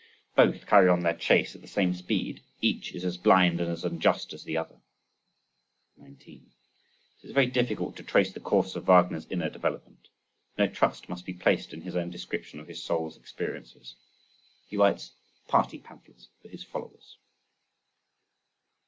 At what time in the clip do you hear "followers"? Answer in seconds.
16.63-17.19